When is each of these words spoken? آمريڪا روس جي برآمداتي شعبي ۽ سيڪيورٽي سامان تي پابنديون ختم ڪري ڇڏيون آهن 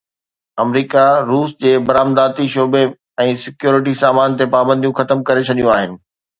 آمريڪا 0.61 1.03
روس 1.31 1.53
جي 1.65 1.73
برآمداتي 1.91 2.49
شعبي 2.55 2.83
۽ 3.27 3.37
سيڪيورٽي 3.45 3.97
سامان 4.03 4.41
تي 4.43 4.51
پابنديون 4.59 4.99
ختم 5.03 5.25
ڪري 5.31 5.49
ڇڏيون 5.53 5.75
آهن 5.79 5.99